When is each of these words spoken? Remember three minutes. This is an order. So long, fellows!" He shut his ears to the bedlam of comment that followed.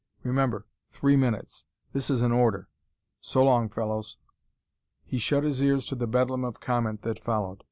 Remember 0.23 0.65
three 0.89 1.15
minutes. 1.15 1.65
This 1.93 2.09
is 2.09 2.23
an 2.23 2.31
order. 2.31 2.69
So 3.19 3.43
long, 3.45 3.69
fellows!" 3.69 4.17
He 5.05 5.19
shut 5.19 5.43
his 5.43 5.61
ears 5.61 5.85
to 5.85 5.95
the 5.95 6.07
bedlam 6.07 6.43
of 6.43 6.59
comment 6.59 7.03
that 7.03 7.19
followed. 7.23 7.59